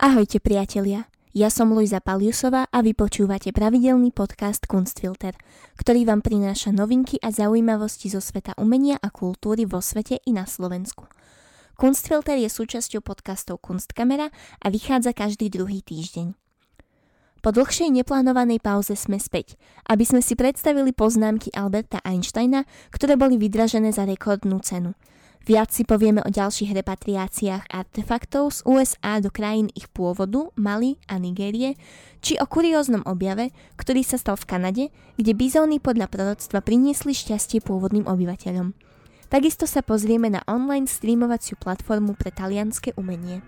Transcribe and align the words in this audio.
Ahojte 0.00 0.40
priatelia, 0.40 1.12
ja 1.36 1.52
som 1.52 1.76
Luisa 1.76 2.00
Paliusová 2.00 2.64
a 2.72 2.80
vy 2.80 2.96
počúvate 2.96 3.52
pravidelný 3.52 4.16
podcast 4.16 4.64
Kunstfilter, 4.64 5.36
ktorý 5.76 6.08
vám 6.08 6.24
prináša 6.24 6.72
novinky 6.72 7.20
a 7.20 7.28
zaujímavosti 7.28 8.08
zo 8.08 8.24
sveta 8.24 8.56
umenia 8.56 8.96
a 8.96 9.12
kultúry 9.12 9.68
vo 9.68 9.84
svete 9.84 10.16
i 10.24 10.32
na 10.32 10.48
Slovensku. 10.48 11.04
Kunstfilter 11.76 12.40
je 12.40 12.48
súčasťou 12.48 13.04
podcastov 13.04 13.60
Kunstkamera 13.60 14.32
a 14.64 14.66
vychádza 14.72 15.12
každý 15.12 15.52
druhý 15.52 15.84
týždeň. 15.84 16.32
Po 17.44 17.52
dlhšej 17.52 17.92
neplánovanej 17.92 18.64
pauze 18.64 18.96
sme 18.96 19.20
späť, 19.20 19.60
aby 19.84 20.08
sme 20.08 20.24
si 20.24 20.32
predstavili 20.32 20.96
poznámky 20.96 21.52
Alberta 21.52 22.00
Einsteina, 22.08 22.64
ktoré 22.88 23.20
boli 23.20 23.36
vydražené 23.36 23.92
za 23.92 24.08
rekordnú 24.08 24.64
cenu– 24.64 24.96
Viac 25.40 25.72
si 25.72 25.88
povieme 25.88 26.20
o 26.20 26.28
ďalších 26.28 26.76
repatriáciách 26.84 27.72
artefaktov 27.72 28.52
z 28.52 28.60
USA 28.68 29.24
do 29.24 29.32
krajín 29.32 29.72
ich 29.72 29.88
pôvodu, 29.88 30.52
Mali 30.52 31.00
a 31.08 31.16
Nigérie, 31.16 31.80
či 32.20 32.36
o 32.36 32.44
kurióznom 32.44 33.00
objave, 33.08 33.48
ktorý 33.80 34.04
sa 34.04 34.20
stal 34.20 34.36
v 34.36 34.48
Kanade, 34.48 34.84
kde 35.16 35.32
bizóny 35.32 35.80
podľa 35.80 36.12
proroctva 36.12 36.60
priniesli 36.60 37.16
šťastie 37.16 37.64
pôvodným 37.64 38.04
obyvateľom. 38.04 38.76
Takisto 39.32 39.64
sa 39.64 39.80
pozrieme 39.80 40.28
na 40.28 40.44
online 40.44 40.90
streamovaciu 40.90 41.56
platformu 41.56 42.18
pre 42.20 42.28
talianské 42.34 42.92
umenie. 43.00 43.40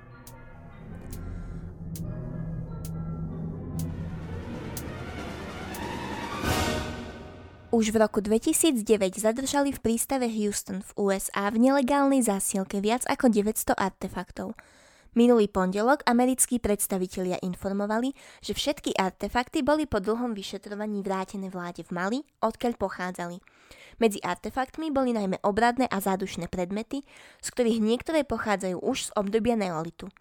Už 7.73 7.89
v 7.89 8.05
roku 8.05 8.21
2009 8.21 8.85
zadržali 9.17 9.73
v 9.73 9.81
prístave 9.81 10.29
Houston 10.29 10.85
v 10.85 11.09
USA 11.09 11.49
v 11.49 11.57
nelegálnej 11.57 12.21
zásielke 12.21 12.85
viac 12.85 13.01
ako 13.09 13.33
900 13.33 13.73
artefaktov. 13.73 14.53
Minulý 15.17 15.49
pondelok 15.49 16.05
americkí 16.05 16.61
predstavitelia 16.61 17.41
informovali, 17.41 18.13
že 18.45 18.53
všetky 18.53 18.93
artefakty 18.93 19.65
boli 19.65 19.89
po 19.89 20.05
dlhom 20.05 20.37
vyšetrovaní 20.37 21.01
vrátené 21.01 21.49
vláde 21.49 21.81
v 21.89 21.97
Mali, 21.97 22.19
odkiaľ 22.45 22.77
pochádzali. 22.77 23.41
Medzi 23.97 24.21
artefaktmi 24.21 24.93
boli 24.93 25.17
najmä 25.17 25.41
obradné 25.41 25.89
a 25.89 25.97
zádušné 25.97 26.53
predmety, 26.53 27.01
z 27.41 27.49
ktorých 27.57 27.81
niektoré 27.81 28.21
pochádzajú 28.29 28.85
už 28.85 29.09
z 29.09 29.11
obdobia 29.17 29.57
neolitu. 29.57 30.13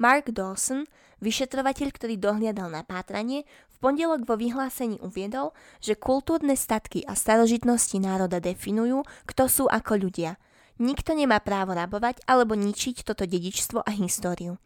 Mark 0.00 0.32
Dawson, 0.32 0.88
vyšetrovateľ, 1.20 1.92
ktorý 1.92 2.16
dohliadal 2.16 2.72
na 2.72 2.80
pátranie, 2.80 3.44
v 3.68 3.76
pondelok 3.84 4.24
vo 4.24 4.40
vyhlásení 4.40 4.96
uviedol, 5.04 5.52
že 5.84 5.92
kultúrne 5.92 6.56
statky 6.56 7.04
a 7.04 7.12
starožitnosti 7.12 8.00
národa 8.00 8.40
definujú, 8.40 9.04
kto 9.28 9.44
sú 9.44 9.64
ako 9.68 10.00
ľudia. 10.00 10.40
Nikto 10.80 11.12
nemá 11.12 11.44
právo 11.44 11.76
rabovať 11.76 12.24
alebo 12.24 12.56
ničiť 12.56 13.04
toto 13.04 13.28
dedičstvo 13.28 13.84
a 13.84 13.92
históriu. 13.92 14.56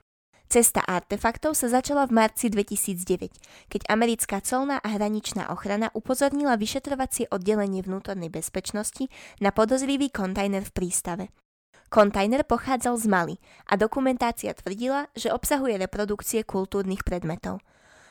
Cesta 0.46 0.86
artefaktov 0.86 1.58
sa 1.58 1.66
začala 1.66 2.06
v 2.06 2.14
marci 2.14 2.46
2009, 2.46 3.34
keď 3.66 3.80
americká 3.90 4.38
colná 4.38 4.78
a 4.78 4.88
hraničná 4.94 5.50
ochrana 5.50 5.90
upozornila 5.98 6.54
vyšetrovacie 6.54 7.26
oddelenie 7.34 7.82
vnútornej 7.82 8.30
bezpečnosti 8.30 9.10
na 9.42 9.50
podozrivý 9.50 10.14
kontajner 10.14 10.62
v 10.62 10.74
prístave. 10.78 11.24
Kontajner 11.94 12.42
pochádzal 12.42 12.98
z 12.98 13.06
Mali 13.06 13.36
a 13.70 13.78
dokumentácia 13.78 14.50
tvrdila, 14.50 15.06
že 15.14 15.30
obsahuje 15.30 15.78
reprodukcie 15.78 16.42
kultúrnych 16.42 17.06
predmetov. 17.06 17.62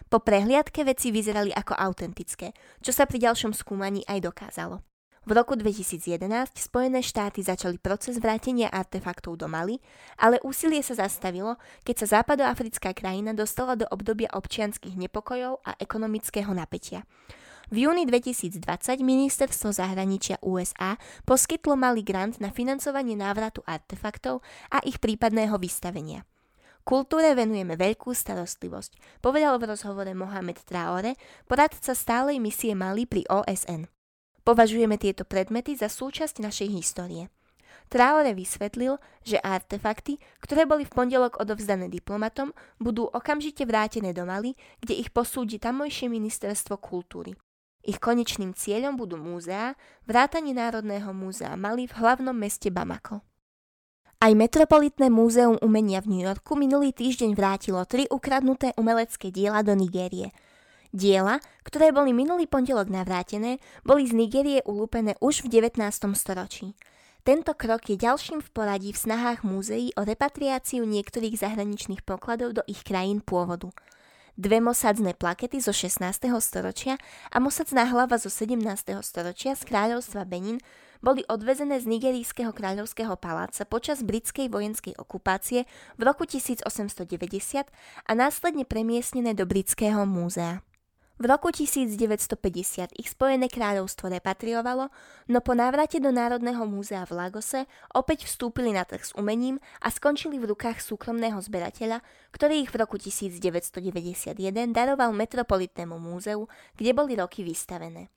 Po 0.07 0.23
prehliadke 0.23 0.87
veci 0.87 1.11
vyzerali 1.11 1.51
ako 1.51 1.75
autentické, 1.75 2.55
čo 2.79 2.95
sa 2.95 3.03
pri 3.03 3.19
ďalšom 3.27 3.51
skúmaní 3.51 4.07
aj 4.07 4.23
dokázalo. 4.23 4.79
V 5.27 5.35
roku 5.35 5.59
2011 5.59 6.23
Spojené 6.55 7.03
štáty 7.03 7.43
začali 7.43 7.75
proces 7.75 8.23
vrátenia 8.23 8.71
artefaktov 8.71 9.35
do 9.35 9.51
Mali, 9.51 9.83
ale 10.15 10.39
úsilie 10.47 10.79
sa 10.79 10.95
zastavilo, 10.95 11.59
keď 11.83 12.07
sa 12.07 12.23
západoafrická 12.23 12.95
krajina 12.95 13.35
dostala 13.35 13.75
do 13.75 13.83
obdobia 13.91 14.31
občianských 14.31 14.95
nepokojov 14.95 15.59
a 15.59 15.75
ekonomického 15.75 16.55
napätia. 16.55 17.03
V 17.73 17.89
júni 17.89 18.05
2020 18.05 18.61
ministerstvo 19.01 19.73
zahraničia 19.73 20.37
USA 20.45 20.93
poskytlo 21.25 21.73
malý 21.73 22.05
grant 22.05 22.37
na 22.37 22.53
financovanie 22.53 23.17
návratu 23.17 23.65
artefaktov 23.65 24.45
a 24.69 24.77
ich 24.85 25.01
prípadného 25.01 25.57
vystavenia. 25.57 26.21
Kultúre 26.85 27.33
venujeme 27.33 27.73
veľkú 27.73 28.13
starostlivosť, 28.13 29.25
povedal 29.25 29.57
v 29.57 29.73
rozhovore 29.73 30.13
Mohamed 30.13 30.61
Traore, 30.69 31.17
poradca 31.49 31.97
stálej 31.97 32.37
misie 32.37 32.77
Mali 32.77 33.09
pri 33.09 33.25
OSN. 33.25 33.89
Považujeme 34.45 35.01
tieto 35.01 35.25
predmety 35.25 35.73
za 35.73 35.89
súčasť 35.89 36.45
našej 36.45 36.69
histórie. 36.77 37.33
Traore 37.89 38.37
vysvetlil, 38.37 39.01
že 39.25 39.41
artefakty, 39.41 40.21
ktoré 40.45 40.69
boli 40.69 40.85
v 40.85 40.93
pondelok 40.93 41.41
odovzdané 41.41 41.89
diplomatom, 41.89 42.53
budú 42.77 43.09
okamžite 43.09 43.65
vrátené 43.65 44.13
do 44.13 44.29
Mali, 44.29 44.53
kde 44.77 44.93
ich 44.93 45.09
posúdi 45.09 45.57
tamojšie 45.57 46.05
ministerstvo 46.05 46.77
kultúry. 46.77 47.33
Ich 47.83 47.99
konečným 47.99 48.55
cieľom 48.55 48.95
budú 48.95 49.19
múzea, 49.19 49.75
vrátanie 50.07 50.55
Národného 50.55 51.11
múzea 51.11 51.59
Mali 51.59 51.83
v 51.83 51.99
hlavnom 51.99 52.31
meste 52.31 52.71
Bamako. 52.71 53.19
Aj 54.23 54.31
Metropolitné 54.31 55.11
múzeum 55.11 55.59
umenia 55.59 55.99
v 55.99 56.15
New 56.15 56.23
Yorku 56.23 56.55
minulý 56.55 56.95
týždeň 56.95 57.35
vrátilo 57.35 57.83
tri 57.83 58.07
ukradnuté 58.07 58.71
umelecké 58.79 59.35
diela 59.35 59.59
do 59.67 59.75
Nigérie. 59.75 60.31
Diela, 60.95 61.43
ktoré 61.67 61.91
boli 61.91 62.15
minulý 62.15 62.47
pondelok 62.47 62.87
navrátené, 62.87 63.59
boli 63.83 64.07
z 64.07 64.15
Nigérie 64.15 64.63
ulúpené 64.63 65.19
už 65.19 65.43
v 65.43 65.59
19. 65.59 65.75
storočí. 66.15 66.79
Tento 67.27 67.51
krok 67.51 67.83
je 67.91 67.99
ďalším 67.99 68.39
v 68.39 68.49
poradí 68.55 68.95
v 68.95 69.01
snahách 69.11 69.43
múzeí 69.43 69.91
o 69.99 70.07
repatriáciu 70.07 70.87
niektorých 70.87 71.35
zahraničných 71.35 72.07
pokladov 72.07 72.55
do 72.55 72.63
ich 72.63 72.79
krajín 72.87 73.19
pôvodu– 73.19 73.75
dve 74.33 74.57
mosadzné 74.61 75.13
plakety 75.13 75.61
zo 75.61 75.69
16. 75.69 76.01
storočia 76.41 76.97
a 77.29 77.37
mosadzná 77.37 77.85
hlava 77.85 78.17
zo 78.17 78.33
17. 78.33 78.57
storočia 79.05 79.53
z 79.53 79.63
kráľovstva 79.69 80.25
Benin 80.25 80.57
boli 81.03 81.21
odvezené 81.27 81.77
z 81.83 81.85
nigerijského 81.85 82.55
kráľovského 82.55 83.13
paláca 83.19 83.67
počas 83.67 84.01
britskej 84.01 84.47
vojenskej 84.47 84.95
okupácie 84.95 85.67
v 85.99 86.01
roku 86.01 86.23
1890 86.23 87.67
a 88.07 88.11
následne 88.15 88.63
premiestnené 88.63 89.35
do 89.35 89.43
britského 89.43 90.07
múzea. 90.07 90.63
V 91.21 91.29
roku 91.29 91.53
1950 91.53 92.97
ich 92.97 93.05
Spojené 93.13 93.45
kráľovstvo 93.45 94.09
repatriovalo, 94.09 94.89
no 95.29 95.39
po 95.45 95.53
návrate 95.53 96.01
do 96.01 96.09
Národného 96.09 96.65
múzea 96.65 97.05
v 97.05 97.13
Lagose 97.13 97.69
opäť 97.93 98.25
vstúpili 98.25 98.73
na 98.73 98.81
trh 98.81 99.05
s 99.05 99.13
umením 99.13 99.61
a 99.85 99.93
skončili 99.93 100.41
v 100.41 100.49
rukách 100.57 100.81
súkromného 100.81 101.37
zberateľa, 101.37 102.01
ktorý 102.33 102.65
ich 102.65 102.73
v 102.73 102.81
roku 102.81 102.97
1991 102.97 104.33
daroval 104.73 105.13
Metropolitnému 105.13 106.01
múzeu, 106.01 106.49
kde 106.81 106.91
boli 106.97 107.13
roky 107.13 107.45
vystavené. 107.45 108.09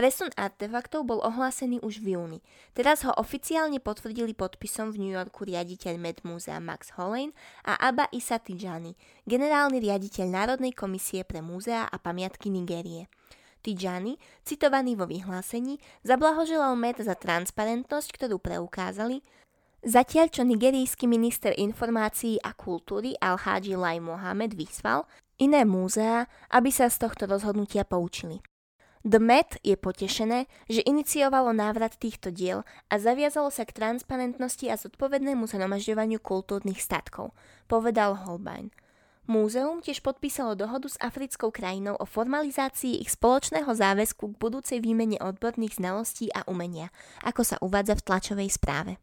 Presun 0.00 0.32
artefaktov 0.32 1.04
bol 1.04 1.20
ohlásený 1.20 1.84
už 1.84 2.00
v 2.00 2.16
júni. 2.16 2.40
Teraz 2.72 3.04
ho 3.04 3.12
oficiálne 3.20 3.84
potvrdili 3.84 4.32
podpisom 4.32 4.96
v 4.96 5.04
New 5.04 5.12
Yorku 5.12 5.44
riaditeľ 5.44 6.00
Med 6.00 6.24
Múzea 6.24 6.56
Max 6.56 6.96
Hollane 6.96 7.36
a 7.68 7.76
Abba 7.76 8.08
Isa 8.08 8.40
Tijani, 8.40 8.96
generálny 9.28 9.76
riaditeľ 9.76 10.24
Národnej 10.32 10.72
komisie 10.72 11.20
pre 11.28 11.44
múzea 11.44 11.84
a 11.84 11.96
pamiatky 12.00 12.48
Nigérie. 12.48 13.12
Tijani, 13.60 14.16
citovaný 14.40 14.96
vo 14.96 15.04
vyhlásení, 15.04 15.76
zablahoželal 16.00 16.80
Med 16.80 16.96
za 16.96 17.12
transparentnosť, 17.12 18.08
ktorú 18.16 18.40
preukázali, 18.40 19.20
Zatiaľ, 19.84 20.32
čo 20.32 20.48
nigerijský 20.48 21.04
minister 21.08 21.52
informácií 21.60 22.40
a 22.40 22.56
kultúry 22.56 23.20
Al-Haji 23.20 23.76
Lai 23.76 24.00
Mohamed 24.00 24.56
vyzval 24.56 25.04
iné 25.36 25.68
múzea, 25.68 26.24
aby 26.48 26.72
sa 26.72 26.88
z 26.88 27.04
tohto 27.04 27.28
rozhodnutia 27.28 27.84
poučili. 27.84 28.40
The 29.00 29.16
Met 29.16 29.56
je 29.64 29.80
potešené, 29.80 30.44
že 30.68 30.84
iniciovalo 30.84 31.56
návrat 31.56 31.96
týchto 31.96 32.28
diel 32.28 32.68
a 32.92 33.00
zaviazalo 33.00 33.48
sa 33.48 33.64
k 33.64 33.72
transparentnosti 33.72 34.68
a 34.68 34.76
zodpovednému 34.76 35.48
zhromažďovaniu 35.48 36.20
kultúrnych 36.20 36.84
statkov, 36.84 37.32
povedal 37.64 38.12
Holbein. 38.28 38.68
Múzeum 39.24 39.80
tiež 39.80 40.04
podpísalo 40.04 40.52
dohodu 40.52 40.90
s 40.90 41.00
africkou 41.00 41.48
krajinou 41.48 41.96
o 41.96 42.04
formalizácii 42.04 43.00
ich 43.00 43.14
spoločného 43.14 43.72
záväzku 43.72 44.36
k 44.36 44.40
budúcej 44.42 44.78
výmene 44.84 45.16
odborných 45.22 45.80
znalostí 45.80 46.28
a 46.36 46.44
umenia, 46.50 46.92
ako 47.24 47.40
sa 47.40 47.56
uvádza 47.62 47.96
v 47.96 48.04
tlačovej 48.04 48.48
správe. 48.52 48.98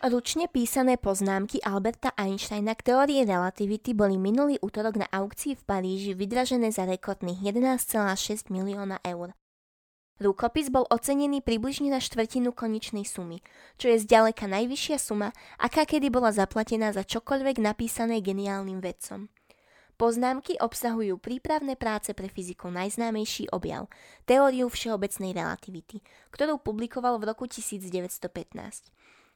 Ručne 0.00 0.48
písané 0.48 0.96
poznámky 0.96 1.60
Alberta 1.60 2.16
Einsteina 2.16 2.72
k 2.72 2.88
teórii 2.88 3.20
relativity 3.20 3.92
boli 3.92 4.16
minulý 4.16 4.56
útorok 4.64 4.96
na 4.96 5.04
aukcii 5.12 5.60
v 5.60 5.62
Paríži 5.68 6.16
vydražené 6.16 6.72
za 6.72 6.88
rekordných 6.88 7.36
11,6 7.44 8.48
milióna 8.48 8.96
eur. 9.04 9.36
Rukopis 10.16 10.72
bol 10.72 10.88
ocenený 10.88 11.44
približne 11.44 11.92
na 11.92 12.00
štvrtinu 12.00 12.56
konečnej 12.56 13.04
sumy, 13.04 13.44
čo 13.76 13.92
je 13.92 14.00
zďaleka 14.00 14.48
najvyššia 14.48 14.96
suma, 14.96 15.36
aká 15.60 15.84
kedy 15.84 16.08
bola 16.08 16.32
zaplatená 16.32 16.96
za 16.96 17.04
čokoľvek 17.04 17.60
napísané 17.60 18.24
geniálnym 18.24 18.80
vedcom. 18.80 19.28
Poznámky 20.00 20.56
obsahujú 20.56 21.20
prípravné 21.20 21.76
práce 21.76 22.16
pre 22.16 22.32
fyzikov 22.32 22.72
najznámejší 22.72 23.52
objav, 23.52 23.84
teóriu 24.24 24.72
všeobecnej 24.72 25.36
relativity, 25.36 26.00
ktorú 26.32 26.56
publikoval 26.56 27.20
v 27.20 27.28
roku 27.36 27.44
1915. 27.44 28.16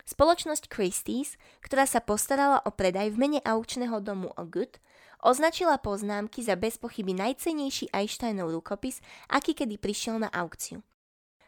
Spoločnosť 0.04 0.68
Christie's, 0.68 1.40
ktorá 1.64 1.88
sa 1.88 2.04
postarala 2.04 2.60
o 2.68 2.70
predaj 2.70 3.16
v 3.16 3.20
mene 3.20 3.40
aukčného 3.40 4.04
domu 4.04 4.28
Good, 4.36 4.76
označila 5.24 5.80
poznámky 5.80 6.44
za 6.44 6.60
bez 6.60 6.76
pochyby 6.76 7.16
najcenejší 7.16 7.88
Einsteinov 7.88 8.52
rukopis, 8.52 9.00
aký 9.32 9.56
kedy 9.56 9.80
prišiel 9.80 10.20
na 10.20 10.28
aukciu. 10.28 10.84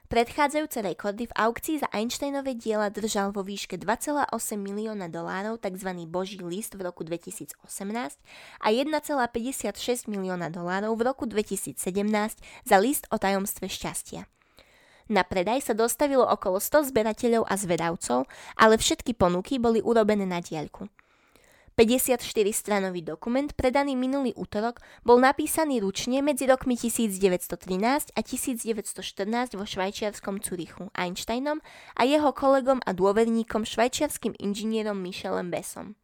Predchádzajúce 0.06 0.86
rekordy 0.86 1.26
v 1.26 1.34
aukcii 1.34 1.82
za 1.82 1.90
Einsteinové 1.90 2.54
diela 2.54 2.94
držal 2.94 3.34
vo 3.34 3.42
výške 3.42 3.74
2,8 3.74 4.30
milióna 4.54 5.10
dolárov 5.10 5.58
tzv. 5.58 5.90
Boží 6.06 6.38
list 6.38 6.78
v 6.78 6.86
roku 6.86 7.02
2018 7.02 7.58
a 8.62 8.66
1,56 8.70 10.06
milióna 10.06 10.46
dolárov 10.48 10.94
v 10.94 11.02
roku 11.02 11.26
2017 11.26 11.74
za 12.62 12.76
list 12.78 13.10
o 13.10 13.18
tajomstve 13.18 13.66
šťastia. 13.66 14.30
Na 15.06 15.22
predaj 15.22 15.70
sa 15.70 15.74
dostavilo 15.74 16.26
okolo 16.26 16.58
100 16.58 16.90
zberateľov 16.90 17.46
a 17.46 17.54
zvedavcov, 17.54 18.26
ale 18.58 18.74
všetky 18.74 19.14
ponuky 19.14 19.62
boli 19.62 19.78
urobené 19.78 20.26
na 20.26 20.42
diaľku. 20.42 20.90
54-stranový 21.76 23.04
dokument 23.04 23.52
predaný 23.52 24.00
minulý 24.00 24.32
útorok 24.32 24.80
bol 25.04 25.20
napísaný 25.20 25.84
ručne 25.84 26.24
medzi 26.24 26.48
rokmi 26.48 26.72
1913 26.72 28.16
a 28.16 28.20
1914 28.24 29.60
vo 29.60 29.64
švajčiarskom 29.68 30.40
Curichu 30.40 30.88
Einsteinom 30.96 31.60
a 32.00 32.08
jeho 32.08 32.32
kolegom 32.32 32.80
a 32.80 32.96
dôverníkom 32.96 33.68
švajčiarským 33.68 34.40
inžinierom 34.40 34.96
Michelem 34.96 35.52
Bessom. 35.52 36.00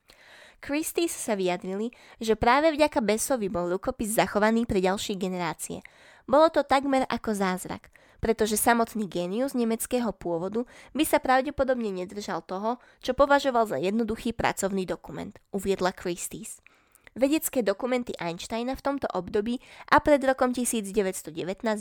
Christie's 0.61 1.17
sa 1.17 1.35
vyjadrili, 1.35 1.91
že 2.21 2.37
práve 2.37 2.69
vďaka 2.71 3.01
Bessovi 3.01 3.49
bol 3.49 3.73
rukopis 3.73 4.13
zachovaný 4.13 4.69
pre 4.69 4.79
ďalšie 4.79 5.17
generácie. 5.17 5.81
Bolo 6.25 6.51
to 6.51 6.67
takmer 6.67 7.07
ako 7.11 7.35
zázrak– 7.35 7.89
pretože 8.23 8.55
samotný 8.55 9.11
génius 9.11 9.51
nemeckého 9.59 10.15
pôvodu 10.15 10.63
by 10.95 11.03
sa 11.03 11.19
pravdepodobne 11.19 11.91
nedržal 11.91 12.47
toho, 12.47 12.79
čo 13.03 13.19
považoval 13.19 13.67
za 13.67 13.83
jednoduchý 13.83 14.31
pracovný 14.31 14.87
dokument, 14.87 15.35
uviedla 15.51 15.91
Christie's. 15.91 16.63
Vedecké 17.13 17.61
dokumenty 17.61 18.17
Einsteina 18.17 18.73
v 18.73 18.85
tomto 18.89 19.11
období 19.13 19.61
a 19.91 20.01
pred 20.01 20.23
rokom 20.25 20.55
1919 20.55 21.35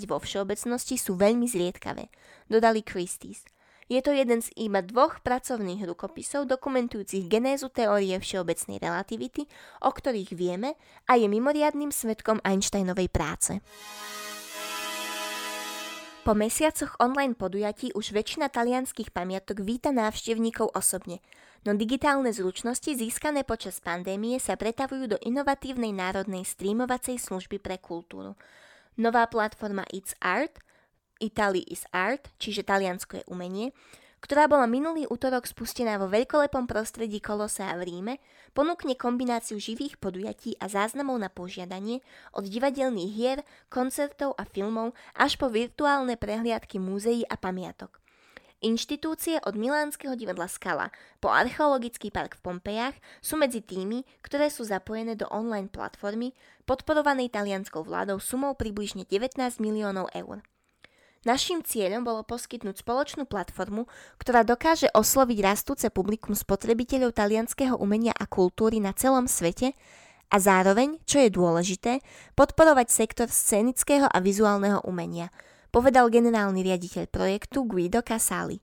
vo 0.10 0.20
všeobecnosti 0.20 1.00
sú 1.00 1.16
veľmi 1.16 1.48
zriedkavé, 1.48 2.12
dodali 2.52 2.84
Christie's. 2.84 3.46
Je 3.88 4.02
to 4.04 4.12
jeden 4.12 4.40
z 4.44 4.52
iba 4.60 4.80
dvoch 4.84 5.20
pracovných 5.24 5.84
rukopisov 5.88 6.48
dokumentujúcich 6.48 7.28
genézu 7.28 7.70
teórie 7.72 8.18
všeobecnej 8.18 8.80
relativity, 8.80 9.48
o 9.84 9.92
ktorých 9.92 10.32
vieme 10.36 10.80
a 11.08 11.20
je 11.20 11.28
mimoriadným 11.28 11.92
svetkom 11.92 12.40
Einsteinovej 12.44 13.12
práce. 13.12 13.60
Po 16.22 16.38
mesiacoch 16.38 17.02
online 17.02 17.34
podujatí 17.34 17.98
už 17.98 18.14
väčšina 18.14 18.54
talianských 18.54 19.10
pamiatok 19.10 19.66
víta 19.66 19.90
návštevníkov 19.90 20.70
osobne, 20.78 21.18
no 21.66 21.74
digitálne 21.74 22.30
zručnosti 22.30 22.94
získané 22.94 23.42
počas 23.42 23.82
pandémie 23.82 24.38
sa 24.38 24.54
pretavujú 24.54 25.10
do 25.10 25.18
inovatívnej 25.18 25.90
národnej 25.90 26.46
streamovacej 26.46 27.18
služby 27.18 27.58
pre 27.58 27.82
kultúru. 27.82 28.38
Nová 29.02 29.26
platforma 29.34 29.82
It's 29.90 30.14
Art, 30.22 30.62
Italy 31.18 31.66
is 31.66 31.90
Art, 31.90 32.30
čiže 32.38 32.70
Taliansko 32.70 33.26
je 33.26 33.26
umenie, 33.26 33.74
ktorá 34.22 34.46
bola 34.46 34.70
minulý 34.70 35.10
útorok 35.10 35.50
spustená 35.50 35.98
vo 35.98 36.06
veľkolepom 36.06 36.70
prostredí 36.70 37.18
Kolosea 37.18 37.74
v 37.82 37.90
Ríme, 37.90 38.14
ponúkne 38.54 38.94
kombináciu 38.94 39.58
živých 39.58 39.98
podujatí 39.98 40.56
a 40.62 40.70
záznamov 40.70 41.18
na 41.18 41.28
požiadanie 41.28 42.06
od 42.38 42.46
divadelných 42.46 43.12
hier, 43.12 43.40
koncertov 43.74 44.38
a 44.38 44.46
filmov 44.46 44.94
až 45.18 45.42
po 45.42 45.50
virtuálne 45.50 46.16
prehliadky 46.16 46.78
múzeí 46.78 47.26
a 47.26 47.36
pamiatok. 47.36 48.02
Inštitúcie 48.62 49.42
od 49.42 49.58
Milánskeho 49.58 50.14
divadla 50.14 50.46
Skala 50.46 50.94
po 51.18 51.34
archeologický 51.34 52.14
park 52.14 52.38
v 52.38 52.46
Pompejach 52.46 52.94
sú 53.18 53.34
medzi 53.34 53.66
tými, 53.66 54.06
ktoré 54.22 54.54
sú 54.54 54.62
zapojené 54.62 55.18
do 55.18 55.26
online 55.34 55.66
platformy 55.66 56.38
podporovanej 56.70 57.34
talianskou 57.34 57.82
vládou 57.82 58.22
sumou 58.22 58.54
približne 58.54 59.02
19 59.10 59.42
miliónov 59.58 60.14
eur. 60.14 60.46
Naším 61.22 61.62
cieľom 61.62 62.02
bolo 62.02 62.26
poskytnúť 62.26 62.82
spoločnú 62.82 63.30
platformu, 63.30 63.86
ktorá 64.18 64.42
dokáže 64.42 64.90
osloviť 64.90 65.38
rastúce 65.46 65.94
publikum 65.94 66.34
spotrebiteľov 66.34 67.14
talianského 67.14 67.78
umenia 67.78 68.10
a 68.18 68.26
kultúry 68.26 68.82
na 68.82 68.90
celom 68.98 69.30
svete 69.30 69.78
a 70.34 70.42
zároveň, 70.42 70.98
čo 71.06 71.22
je 71.22 71.30
dôležité, 71.30 72.02
podporovať 72.34 72.88
sektor 72.90 73.28
scenického 73.30 74.10
a 74.10 74.18
vizuálneho 74.18 74.82
umenia, 74.82 75.30
povedal 75.70 76.10
generálny 76.10 76.66
riaditeľ 76.66 77.06
projektu 77.14 77.70
Guido 77.70 78.02
Casali. 78.02 78.58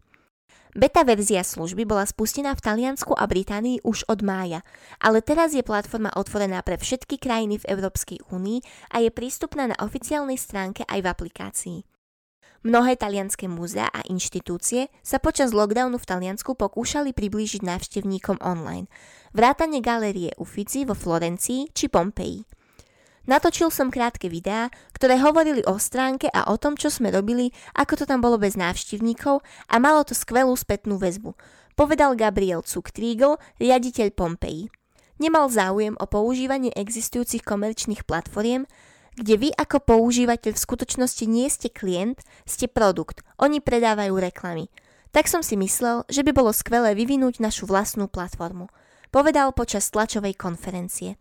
Beta 0.75 1.07
verzia 1.07 1.47
služby 1.47 1.87
bola 1.87 2.11
spustená 2.11 2.59
v 2.59 2.65
Taliansku 2.67 3.15
a 3.15 3.31
Británii 3.31 3.87
už 3.87 4.11
od 4.11 4.27
mája, 4.27 4.67
ale 4.99 5.23
teraz 5.23 5.55
je 5.55 5.63
platforma 5.63 6.11
otvorená 6.19 6.67
pre 6.67 6.75
všetky 6.75 7.23
krajiny 7.23 7.63
v 7.63 7.69
Európskej 7.71 8.19
únii 8.35 8.91
a 8.99 8.99
je 8.99 9.15
prístupná 9.15 9.71
na 9.71 9.79
oficiálnej 9.79 10.37
stránke 10.37 10.83
aj 10.91 11.01
v 11.01 11.07
aplikácii. 11.07 11.88
Mnohé 12.67 12.99
talianské 12.99 13.47
múzea 13.47 13.87
a 13.87 14.03
inštitúcie 14.11 14.91
sa 14.99 15.23
počas 15.23 15.55
lockdownu 15.55 15.95
v 15.95 16.09
Taliansku 16.11 16.59
pokúšali 16.59 17.15
priblížiť 17.15 17.63
návštevníkom 17.63 18.43
online. 18.43 18.91
Vrátane 19.31 19.79
galérie 19.79 20.35
Uffizi 20.43 20.83
vo 20.83 20.99
Florencii 20.99 21.71
či 21.71 21.87
Pompeji. 21.87 22.43
Natočil 23.31 23.71
som 23.71 23.95
krátke 23.95 24.27
videá, 24.27 24.75
ktoré 24.91 25.23
hovorili 25.23 25.63
o 25.71 25.79
stránke 25.79 26.27
a 26.35 26.51
o 26.51 26.59
tom, 26.59 26.75
čo 26.75 26.91
sme 26.91 27.15
robili, 27.15 27.55
ako 27.79 28.03
to 28.03 28.05
tam 28.11 28.19
bolo 28.19 28.43
bez 28.43 28.59
návštevníkov 28.59 29.39
a 29.71 29.75
malo 29.79 30.03
to 30.03 30.19
skvelú 30.19 30.57
spätnú 30.59 30.99
väzbu, 30.99 31.39
povedal 31.79 32.19
Gabriel 32.19 32.67
Cuktriegel, 32.67 33.39
riaditeľ 33.63 34.17
Pompeji. 34.19 34.73
Nemal 35.23 35.47
záujem 35.47 35.95
o 35.95 36.11
používanie 36.11 36.75
existujúcich 36.75 37.47
komerčných 37.47 38.03
platformiem, 38.03 38.67
kde 39.19 39.35
vy 39.37 39.49
ako 39.53 39.83
používateľ 39.83 40.55
v 40.55 40.65
skutočnosti 40.65 41.25
nie 41.27 41.51
ste 41.51 41.67
klient, 41.67 42.23
ste 42.47 42.71
produkt. 42.71 43.27
Oni 43.43 43.59
predávajú 43.59 44.15
reklamy. 44.15 44.71
Tak 45.11 45.27
som 45.27 45.43
si 45.43 45.59
myslel, 45.59 46.07
že 46.07 46.23
by 46.23 46.31
bolo 46.31 46.55
skvelé 46.55 46.95
vyvinúť 46.95 47.43
našu 47.43 47.67
vlastnú 47.67 48.07
platformu. 48.07 48.71
Povedal 49.11 49.51
počas 49.57 49.91
tlačovej 49.91 50.39
konferencie. 50.39 51.19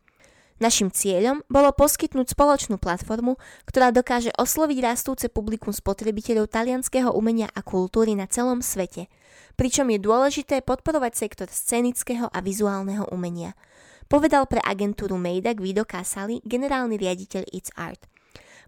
Našim 0.57 0.89
cieľom 0.89 1.45
bolo 1.53 1.69
poskytnúť 1.69 2.33
spoločnú 2.33 2.81
platformu, 2.81 3.37
ktorá 3.69 3.93
dokáže 3.93 4.33
osloviť 4.33 4.77
rastúce 4.81 5.29
publikum 5.29 5.69
spotrebiteľov 5.69 6.49
talianského 6.49 7.13
umenia 7.13 7.45
a 7.53 7.61
kultúry 7.61 8.17
na 8.17 8.25
celom 8.25 8.65
svete, 8.65 9.05
pričom 9.53 9.85
je 9.93 10.01
dôležité 10.01 10.65
podporovať 10.65 11.13
sektor 11.13 11.47
scenického 11.49 12.25
a 12.29 12.37
vizuálneho 12.41 13.05
umenia– 13.09 13.53
povedal 14.07 14.47
pre 14.47 14.63
agentúru 14.63 15.15
Mejda 15.15 15.53
Guido 15.53 15.83
Casali, 15.83 16.39
generálny 16.43 16.95
riaditeľ 16.99 17.43
It's 17.51 17.71
Art. 17.75 18.03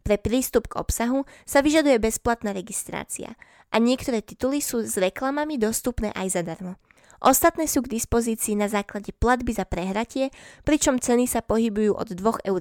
Pre 0.03 0.15
prístup 0.15 0.71
k 0.71 0.79
obsahu 0.79 1.27
sa 1.43 1.59
vyžaduje 1.59 1.99
bezplatná 1.99 2.55
registrácia 2.55 3.35
a 3.71 3.75
niektoré 3.79 4.23
tituly 4.23 4.63
sú 4.63 4.83
s 4.83 4.95
reklamami 4.95 5.59
dostupné 5.59 6.15
aj 6.15 6.39
zadarmo. 6.39 6.79
Ostatné 7.19 7.67
sú 7.67 7.83
k 7.83 7.99
dispozícii 7.99 8.55
na 8.55 8.71
základe 8.71 9.11
platby 9.11 9.51
za 9.51 9.67
prehratie, 9.67 10.31
pričom 10.63 11.03
ceny 11.03 11.27
sa 11.27 11.43
pohybujú 11.43 11.91
od 11.91 12.15
2,90 12.15 12.47
eur 12.47 12.59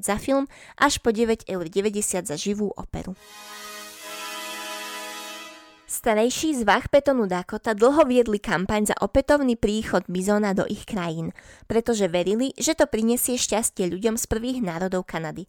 za 0.00 0.16
film 0.16 0.48
až 0.80 1.04
po 1.04 1.12
9,90 1.12 1.52
eur 1.52 2.24
za 2.24 2.36
živú 2.40 2.72
operu. 2.72 3.12
Starejší 6.00 6.56
z 6.56 6.62
Vachpetonu 6.64 7.28
Dakota 7.28 7.76
dlho 7.76 8.08
viedli 8.08 8.40
kampaň 8.40 8.88
za 8.88 8.96
opätovný 9.04 9.60
príchod 9.60 10.00
bizona 10.08 10.56
do 10.56 10.64
ich 10.64 10.88
krajín, 10.88 11.36
pretože 11.68 12.08
verili, 12.08 12.56
že 12.56 12.72
to 12.72 12.88
prinesie 12.88 13.36
šťastie 13.36 13.84
ľuďom 13.84 14.16
z 14.16 14.24
prvých 14.24 14.64
národov 14.64 15.04
Kanady. 15.04 15.44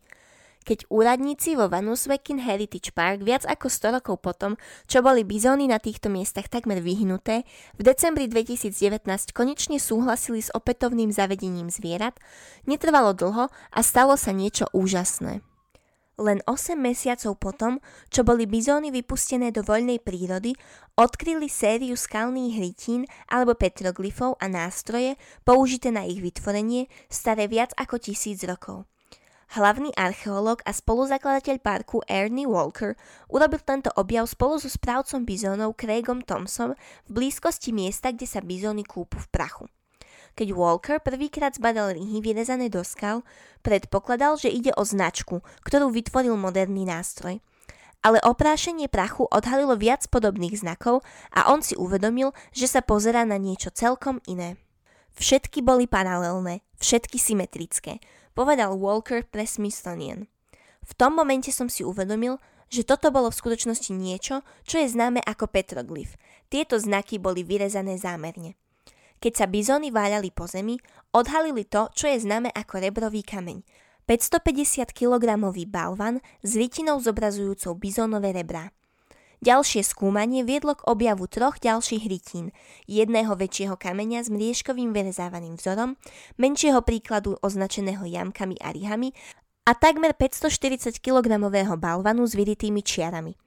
Keď 0.67 0.91
úradníci 0.91 1.55
vo 1.55 1.71
Vanuswekin 1.71 2.43
Heritage 2.43 2.91
Park 2.91 3.23
viac 3.23 3.47
ako 3.47 3.71
100 3.71 3.95
rokov 4.03 4.19
potom, 4.19 4.59
čo 4.91 4.99
boli 4.99 5.23
bizóny 5.23 5.71
na 5.71 5.79
týchto 5.79 6.11
miestach 6.11 6.51
takmer 6.51 6.83
vyhnuté, 6.83 7.47
v 7.79 7.87
decembri 7.87 8.27
2019 8.27 9.07
konečne 9.31 9.79
súhlasili 9.79 10.43
s 10.43 10.51
opätovným 10.51 11.15
zavedením 11.15 11.71
zvierat, 11.71 12.19
netrvalo 12.67 13.15
dlho 13.15 13.47
a 13.47 13.79
stalo 13.79 14.19
sa 14.19 14.35
niečo 14.35 14.67
úžasné. 14.75 15.47
Len 16.21 16.37
8 16.45 16.77
mesiacov 16.77 17.33
potom, 17.41 17.81
čo 18.13 18.21
boli 18.21 18.45
bizóny 18.45 18.93
vypustené 18.93 19.49
do 19.49 19.65
voľnej 19.65 19.97
prírody, 19.97 20.53
odkryli 20.93 21.49
sériu 21.49 21.97
skalných 21.97 22.61
hrytín 22.61 23.09
alebo 23.25 23.57
petroglyfov 23.57 24.37
a 24.37 24.45
nástroje 24.45 25.17
použité 25.41 25.89
na 25.89 26.05
ich 26.05 26.21
vytvorenie 26.21 26.85
staré 27.09 27.49
viac 27.49 27.73
ako 27.73 27.97
tisíc 27.97 28.45
rokov. 28.45 28.85
Hlavný 29.57 29.91
archeológ 29.97 30.61
a 30.63 30.71
spoluzakladateľ 30.71 31.57
parku 31.59 32.05
Ernie 32.05 32.45
Walker 32.47 32.93
urobil 33.27 33.59
tento 33.65 33.89
objav 33.97 34.29
spolu 34.29 34.61
so 34.61 34.69
správcom 34.69 35.25
bizónov 35.25 35.73
Craigom 35.73 36.21
Thompson 36.21 36.77
v 37.03 37.09
blízkosti 37.09 37.73
miesta, 37.73 38.13
kde 38.13 38.29
sa 38.29 38.45
bizóny 38.45 38.85
kúpu 38.85 39.17
v 39.17 39.27
prachu. 39.33 39.65
Keď 40.35 40.47
Walker 40.55 40.97
prvýkrát 41.03 41.53
zbadal 41.53 41.95
ryhy 41.95 42.23
vyrezané 42.23 42.71
do 42.71 42.81
skal, 42.81 43.21
predpokladal, 43.61 44.39
že 44.39 44.47
ide 44.47 44.71
o 44.79 44.83
značku, 44.87 45.43
ktorú 45.67 45.91
vytvoril 45.91 46.39
moderný 46.39 46.87
nástroj. 46.87 47.43
ale 48.01 48.17
oprášenie 48.25 48.89
prachu 48.89 49.29
odhalilo 49.29 49.77
viac 49.77 50.09
podobných 50.09 50.57
znakov 50.57 51.05
a 51.29 51.53
on 51.53 51.61
si 51.61 51.77
uvedomil, 51.77 52.33
že 52.49 52.65
sa 52.65 52.81
pozerá 52.81 53.21
na 53.23 53.37
niečo 53.37 53.69
celkom 53.69 54.17
iné. 54.25 54.57
Všetky 55.13 55.61
boli 55.61 55.85
paralelné, 55.85 56.65
všetky 56.81 57.21
symetrické, 57.21 58.01
povedal 58.33 58.73
Walker 58.73 59.21
pre 59.29 59.45
Smithsonian. 59.45 60.25
V 60.81 60.91
tom 60.97 61.13
momente 61.13 61.53
som 61.53 61.69
si 61.69 61.85
uvedomil, 61.85 62.41
že 62.73 62.81
toto 62.81 63.13
bolo 63.13 63.29
v 63.29 63.37
skutočnosti 63.37 63.91
niečo, 63.93 64.41
čo 64.65 64.81
je 64.81 64.89
známe 64.89 65.21
ako 65.21 65.45
petroglyf. 65.45 66.17
Tieto 66.49 66.81
znaky 66.81 67.21
boli 67.21 67.45
vyrezané 67.45 68.01
zámerne. 68.01 68.57
Keď 69.21 69.33
sa 69.37 69.45
bizóny 69.45 69.93
váľali 69.93 70.33
po 70.33 70.49
zemi, 70.49 70.81
odhalili 71.13 71.61
to, 71.61 71.93
čo 71.93 72.09
je 72.09 72.25
známe 72.25 72.49
ako 72.57 72.81
rebrový 72.81 73.21
kameň. 73.21 73.61
550 74.09 74.97
kg 74.97 75.37
balvan 75.69 76.25
s 76.41 76.57
rytinou 76.57 76.97
zobrazujúcou 76.97 77.77
bizónové 77.77 78.33
rebrá. 78.33 78.73
Ďalšie 79.41 79.85
skúmanie 79.85 80.41
viedlo 80.41 80.73
k 80.77 80.85
objavu 80.89 81.29
troch 81.29 81.57
ďalších 81.61 82.05
rytín, 82.05 82.49
jedného 82.85 83.33
väčšieho 83.33 83.77
kameňa 83.77 84.25
s 84.25 84.29
mriežkovým 84.33 84.89
vyrezávaným 84.89 85.57
vzorom, 85.57 85.97
menšieho 86.37 86.81
príkladu 86.81 87.37
označeného 87.45 88.05
jamkami 88.05 88.57
a 88.57 88.73
rihami 88.73 89.13
a 89.69 89.77
takmer 89.77 90.17
540 90.17 90.97
kg 90.97 91.25
balvanu 91.77 92.25
s 92.25 92.33
vyritými 92.33 92.81
čiarami. 92.81 93.37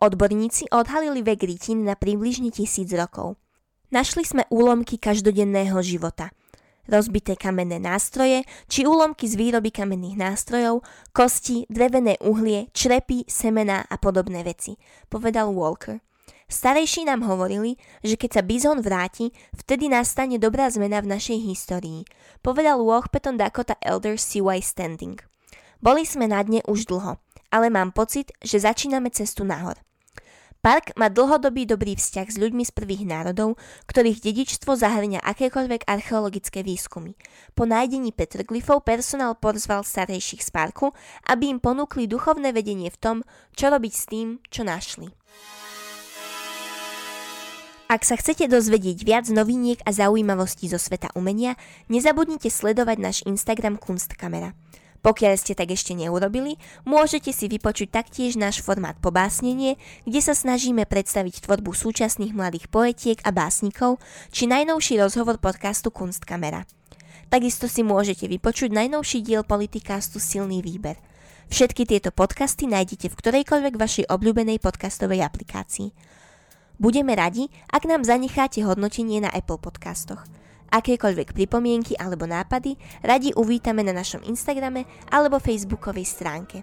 Odborníci 0.00 0.68
odhalili 0.72 1.24
vek 1.24 1.44
rytín 1.44 1.84
na 1.84 1.96
približne 1.96 2.52
tisíc 2.52 2.92
rokov. 2.92 3.40
Našli 3.88 4.24
sme 4.24 4.44
úlomky 4.52 5.00
každodenného 5.00 5.80
života– 5.80 6.28
rozbité 6.88 7.36
kamenné 7.36 7.76
nástroje 7.78 8.42
či 8.66 8.88
úlomky 8.88 9.28
z 9.28 9.36
výroby 9.36 9.70
kamenných 9.70 10.16
nástrojov, 10.16 10.82
kosti, 11.12 11.68
drevené 11.68 12.16
uhlie, 12.24 12.72
črepy, 12.72 13.28
semená 13.28 13.84
a 13.84 13.96
podobné 14.00 14.42
veci, 14.42 14.74
povedal 15.12 15.52
Walker. 15.52 16.00
Starejší 16.48 17.04
nám 17.04 17.28
hovorili, 17.28 17.76
že 18.00 18.16
keď 18.16 18.40
sa 18.40 18.42
bizon 18.42 18.80
vráti, 18.80 19.36
vtedy 19.52 19.92
nastane 19.92 20.40
dobrá 20.40 20.72
zmena 20.72 21.04
v 21.04 21.12
našej 21.12 21.44
histórii, 21.44 22.08
povedal 22.40 22.80
Peton 23.12 23.36
Dakota 23.36 23.76
Elder 23.84 24.16
CY 24.16 24.64
Standing. 24.64 25.20
Boli 25.84 26.08
sme 26.08 26.24
na 26.24 26.40
dne 26.40 26.64
už 26.64 26.88
dlho, 26.88 27.20
ale 27.52 27.68
mám 27.68 27.92
pocit, 27.92 28.32
že 28.40 28.64
začíname 28.64 29.12
cestu 29.12 29.44
nahor. 29.44 29.76
Park 30.58 30.90
má 30.98 31.06
dlhodobý 31.06 31.70
dobrý 31.70 31.94
vzťah 31.94 32.34
s 32.34 32.36
ľuďmi 32.42 32.66
z 32.66 32.74
prvých 32.74 33.06
národov, 33.06 33.54
ktorých 33.86 34.18
dedičstvo 34.18 34.74
zahrňa 34.74 35.22
akékoľvek 35.22 35.86
archeologické 35.86 36.66
výskumy. 36.66 37.14
Po 37.54 37.62
nájdení 37.62 38.10
petroglyfov 38.10 38.82
personál 38.82 39.38
pozval 39.38 39.86
starejších 39.86 40.42
z 40.42 40.50
parku, 40.50 40.90
aby 41.30 41.54
im 41.54 41.62
ponúkli 41.62 42.10
duchovné 42.10 42.50
vedenie 42.50 42.90
v 42.90 42.98
tom, 42.98 43.16
čo 43.54 43.70
robiť 43.70 43.92
s 43.94 44.04
tým, 44.10 44.42
čo 44.50 44.66
našli. 44.66 45.14
Ak 47.86 48.02
sa 48.02 48.18
chcete 48.18 48.50
dozvedieť 48.50 48.98
viac 49.06 49.30
noviniek 49.30 49.78
a 49.86 49.94
zaujímavostí 49.94 50.66
zo 50.66 50.76
sveta 50.76 51.14
umenia, 51.14 51.54
nezabudnite 51.86 52.50
sledovať 52.50 52.98
náš 52.98 53.16
Instagram 53.30 53.78
Kunstkamera. 53.78 54.58
Pokiaľ 54.98 55.34
ste 55.38 55.54
tak 55.54 55.70
ešte 55.70 55.94
neurobili, 55.94 56.58
môžete 56.82 57.30
si 57.30 57.46
vypočuť 57.46 57.94
taktiež 57.94 58.34
náš 58.34 58.58
formát 58.58 58.98
Pobásnenie, 58.98 59.78
kde 60.02 60.20
sa 60.20 60.34
snažíme 60.34 60.84
predstaviť 60.90 61.46
tvorbu 61.46 61.70
súčasných 61.70 62.34
mladých 62.34 62.66
poetiek 62.66 63.18
a 63.22 63.30
básnikov, 63.30 64.02
či 64.34 64.50
najnovší 64.50 64.98
rozhovor 64.98 65.38
podcastu 65.38 65.94
Kunstkamera. 65.94 66.66
Takisto 67.28 67.68
si 67.70 67.84
môžete 67.86 68.26
vypočuť 68.26 68.72
najnovší 68.74 69.22
diel 69.22 69.44
politikástu 69.44 70.18
Silný 70.18 70.64
výber. 70.64 70.98
Všetky 71.48 71.88
tieto 71.88 72.12
podcasty 72.12 72.68
nájdete 72.68 73.08
v 73.08 73.18
ktorejkoľvek 73.20 73.74
vašej 73.76 74.04
obľúbenej 74.12 74.60
podcastovej 74.60 75.24
aplikácii. 75.24 75.94
Budeme 76.78 77.18
radi, 77.18 77.50
ak 77.74 77.90
nám 77.90 78.06
zanecháte 78.06 78.62
hodnotenie 78.62 79.18
na 79.18 79.34
Apple 79.34 79.58
podcastoch. 79.58 80.22
Akékoľvek 80.70 81.34
pripomienky 81.34 81.98
alebo 81.98 82.22
nápady 82.22 82.78
radi 83.02 83.34
uvítame 83.34 83.82
na 83.82 83.90
našom 83.90 84.22
Instagrame 84.22 84.86
alebo 85.10 85.42
Facebookovej 85.42 86.06
stránke. 86.06 86.62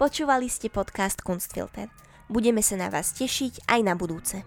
Počúvali 0.00 0.48
ste 0.48 0.72
podcast 0.72 1.20
Kunstfilter. 1.20 1.92
Budeme 2.32 2.64
sa 2.64 2.80
na 2.80 2.88
vás 2.88 3.12
tešiť 3.12 3.68
aj 3.68 3.80
na 3.84 3.92
budúce. 3.92 4.40